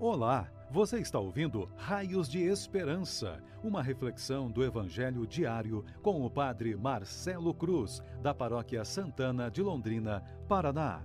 [0.00, 6.74] Olá, você está ouvindo Raios de Esperança, uma reflexão do Evangelho diário com o Padre
[6.74, 11.00] Marcelo Cruz, da Paróquia Santana de Londrina, Paraná.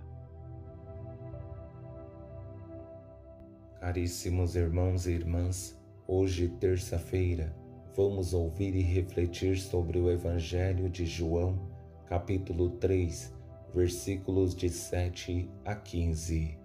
[3.80, 7.56] Caríssimos irmãos e irmãs, hoje, terça-feira,
[7.96, 11.60] vamos ouvir e refletir sobre o Evangelho de João,
[12.08, 13.32] capítulo 3,
[13.72, 16.59] versículos de 7 a 15.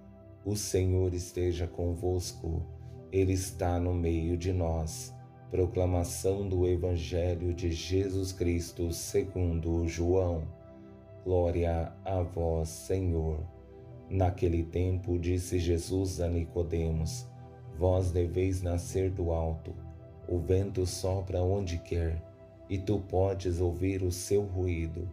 [0.47, 2.63] O Senhor esteja convosco,
[3.11, 5.11] Ele está no meio de nós.
[5.51, 10.43] Proclamação do Evangelho de Jesus Cristo segundo João.
[11.25, 13.39] Glória a vós, Senhor.
[14.11, 17.27] Naquele tempo disse Jesus a Nicodemos:
[17.79, 19.75] Vós deveis nascer do alto.
[20.29, 22.23] O vento sopra onde quer,
[22.69, 25.09] e tu podes ouvir o seu ruído,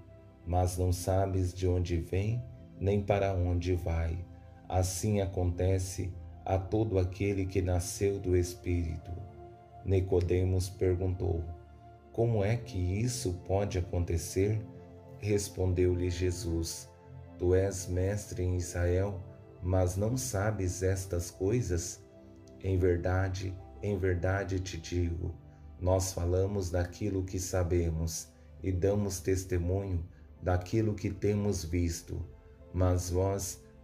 [0.45, 2.43] mas não sabes de onde vem
[2.77, 4.29] nem para onde vai
[4.71, 6.13] Assim acontece
[6.45, 9.11] a todo aquele que nasceu do Espírito.
[9.83, 11.43] Nicodemos perguntou:
[12.13, 14.65] Como é que isso pode acontecer?
[15.19, 16.89] Respondeu-lhe Jesus:
[17.37, 19.19] Tu és mestre em Israel,
[19.61, 22.01] mas não sabes estas coisas?
[22.63, 25.35] Em verdade, em verdade te digo,
[25.81, 28.29] nós falamos daquilo que sabemos
[28.63, 30.07] e damos testemunho
[30.41, 32.25] daquilo que temos visto,
[32.73, 33.61] mas vós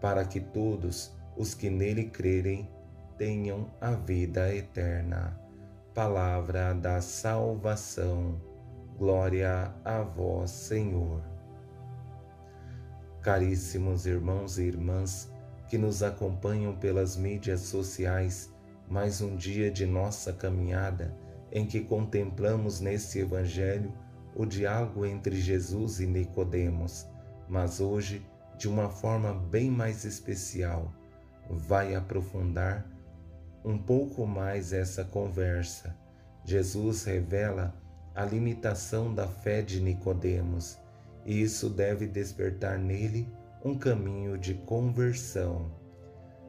[0.00, 2.70] para que todos os que nele crerem
[3.16, 5.38] tenham a vida eterna.
[5.94, 8.40] Palavra da salvação.
[8.96, 11.22] Glória a vós, Senhor.
[13.22, 15.32] Caríssimos irmãos e irmãs
[15.68, 18.52] que nos acompanham pelas mídias sociais,
[18.88, 21.14] mais um dia de nossa caminhada
[21.52, 23.92] em que contemplamos nesse evangelho
[24.34, 27.06] o diálogo entre Jesus e Nicodemos,
[27.48, 28.24] mas hoje
[28.58, 30.92] de uma forma bem mais especial,
[31.48, 32.84] vai aprofundar
[33.64, 35.96] um pouco mais essa conversa.
[36.44, 37.74] Jesus revela
[38.14, 40.76] a limitação da fé de Nicodemos,
[41.24, 43.28] e isso deve despertar nele
[43.64, 45.70] um caminho de conversão.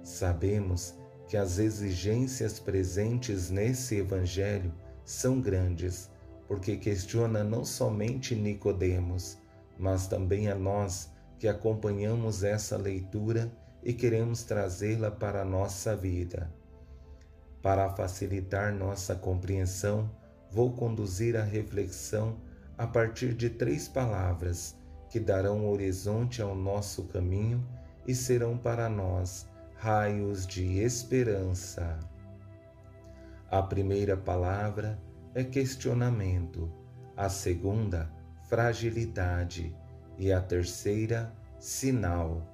[0.01, 0.95] Sabemos
[1.27, 4.73] que as exigências presentes nesse evangelho
[5.05, 6.09] são grandes,
[6.47, 9.37] porque questiona não somente Nicodemos,
[9.77, 13.49] mas também a nós que acompanhamos essa leitura
[13.81, 16.53] e queremos trazê-la para a nossa vida.
[17.61, 20.11] Para facilitar nossa compreensão,
[20.51, 22.37] vou conduzir a reflexão
[22.77, 24.77] a partir de três palavras
[25.09, 27.65] que darão horizonte ao nosso caminho
[28.05, 31.97] e serão para nós raios de esperança.
[33.49, 34.99] A primeira palavra
[35.33, 36.69] é questionamento,
[37.15, 38.11] a segunda,
[38.49, 39.75] fragilidade
[40.19, 42.45] e a terceira, sinal.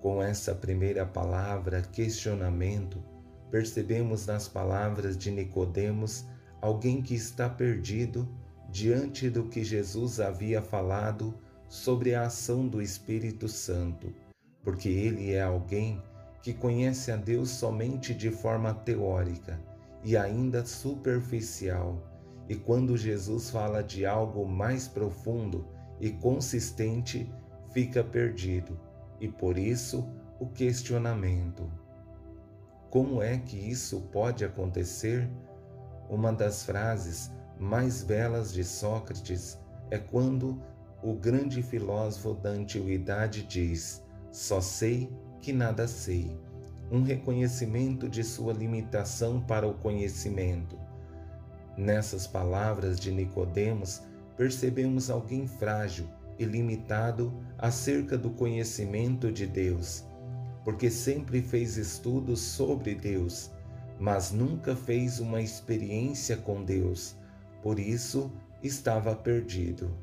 [0.00, 3.00] Com essa primeira palavra, questionamento,
[3.50, 6.24] percebemos nas palavras de Nicodemos
[6.60, 8.28] alguém que está perdido
[8.70, 11.34] diante do que Jesus havia falado
[11.68, 14.12] sobre a ação do Espírito Santo,
[14.62, 16.02] porque ele é alguém
[16.42, 19.60] que conhece a Deus somente de forma teórica
[20.02, 22.02] e ainda superficial.
[22.48, 25.66] E quando Jesus fala de algo mais profundo,
[26.04, 27.32] e consistente
[27.72, 28.78] fica perdido,
[29.18, 30.06] e por isso
[30.38, 31.66] o questionamento.
[32.90, 35.26] Como é que isso pode acontecer?
[36.10, 39.58] Uma das frases mais belas de Sócrates
[39.90, 40.60] é quando
[41.02, 45.10] o grande filósofo da antiguidade diz: Só sei
[45.40, 46.38] que nada sei.
[46.92, 50.78] Um reconhecimento de sua limitação para o conhecimento.
[51.78, 54.02] Nessas palavras de Nicodemos,
[54.36, 56.08] percebemos alguém frágil
[56.38, 60.04] e limitado acerca do conhecimento de Deus,
[60.64, 63.50] porque sempre fez estudos sobre Deus,
[63.98, 67.16] mas nunca fez uma experiência com Deus,
[67.62, 68.32] por isso
[68.62, 69.96] estava perdido.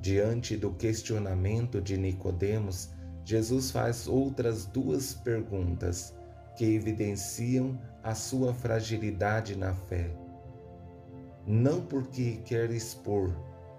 [0.00, 2.90] Diante do questionamento de Nicodemos,
[3.24, 6.14] Jesus faz outras duas perguntas
[6.56, 10.10] que evidenciam a sua fragilidade na fé
[11.48, 13.34] não porque quer expor,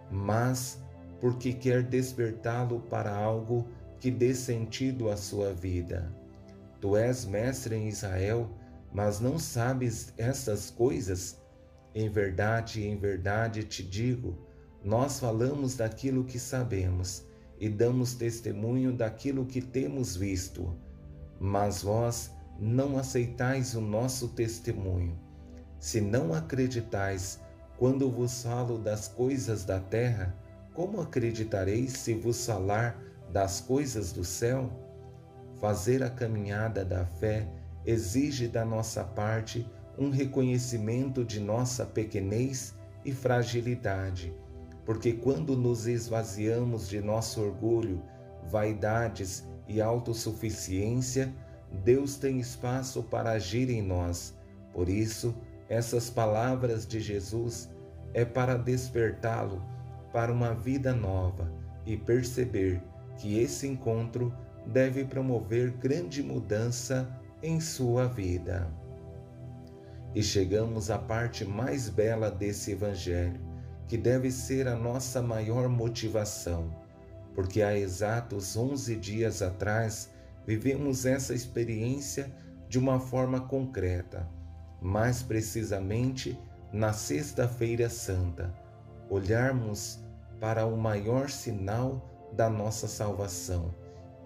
[0.10, 0.82] mas
[1.22, 3.68] porque quer despertá-lo para algo
[4.00, 6.12] que dê sentido à sua vida.
[6.82, 8.50] Tu és mestre em Israel,
[8.92, 11.40] mas não sabes essas coisas?
[11.94, 14.36] Em verdade, em verdade te digo,
[14.84, 17.24] nós falamos daquilo que sabemos
[17.60, 20.76] e damos testemunho daquilo que temos visto,
[21.40, 25.20] mas vós não aceitais o nosso testemunho.
[25.80, 27.40] Se não acreditais
[27.80, 30.36] quando vos falo das coisas da terra,
[30.74, 34.70] como acreditareis se vos falar das coisas do céu?
[35.62, 37.48] Fazer a caminhada da fé
[37.86, 39.66] exige da nossa parte
[39.98, 44.34] um reconhecimento de nossa pequenez e fragilidade,
[44.86, 48.04] porque quando nos esvaziamos de nosso orgulho,
[48.50, 51.34] vaidades e autossuficiência,
[51.86, 54.38] Deus tem espaço para agir em nós.
[54.74, 55.34] Por isso,
[55.70, 57.70] essas palavras de Jesus
[58.14, 59.64] é para despertá-lo
[60.12, 61.52] para uma vida nova
[61.86, 62.82] e perceber
[63.18, 64.34] que esse encontro
[64.66, 67.08] deve promover grande mudança
[67.42, 68.68] em sua vida.
[70.16, 73.40] E chegamos à parte mais bela desse Evangelho,
[73.88, 76.74] que deve ser a nossa maior motivação,
[77.36, 80.10] porque há exatos 11 dias atrás
[80.48, 82.32] vivemos essa experiência
[82.68, 84.28] de uma forma concreta,
[84.82, 86.38] mais precisamente
[86.72, 88.54] na Sexta-feira Santa,
[89.10, 90.00] olharmos
[90.40, 93.74] para o maior sinal da nossa salvação.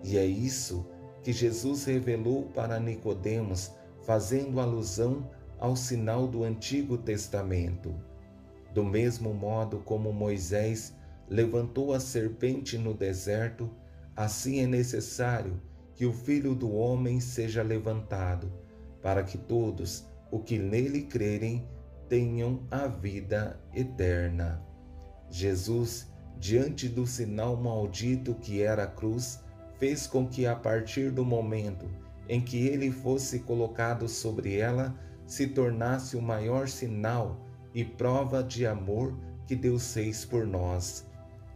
[0.03, 0.85] E é isso
[1.23, 3.71] que Jesus revelou para Nicodemos,
[4.05, 7.95] fazendo alusão ao sinal do Antigo Testamento.
[8.73, 10.93] Do mesmo modo como Moisés
[11.29, 13.69] levantou a serpente no deserto,
[14.15, 15.61] assim é necessário
[15.95, 18.51] que o Filho do homem seja levantado,
[19.01, 21.63] para que todos o que nele crerem
[22.09, 24.65] tenham a vida eterna.
[25.29, 29.43] Jesus, diante do sinal maldito que era a cruz,
[29.77, 31.85] fez com que a partir do momento
[32.27, 34.97] em que ele fosse colocado sobre ela,
[35.27, 37.39] se tornasse o maior sinal
[37.71, 39.15] e prova de amor
[39.45, 41.05] que Deus fez por nós.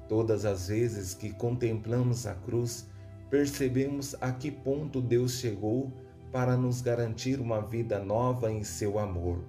[0.08, 2.88] Todas as vezes que contemplamos a cruz,
[3.28, 5.92] percebemos a que ponto Deus chegou
[6.38, 9.44] para nos garantir uma vida nova em seu amor.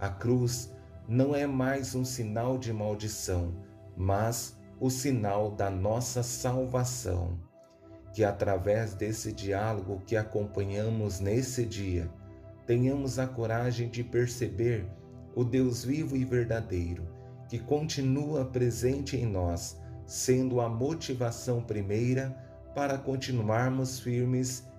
[0.00, 0.68] A cruz
[1.06, 3.54] não é mais um sinal de maldição,
[3.96, 7.38] mas o sinal da nossa salvação.
[8.12, 12.10] Que através desse diálogo que acompanhamos nesse dia,
[12.66, 14.88] tenhamos a coragem de perceber
[15.36, 17.06] o Deus vivo e verdadeiro,
[17.48, 22.36] que continua presente em nós, sendo a motivação primeira
[22.74, 24.66] para continuarmos firmes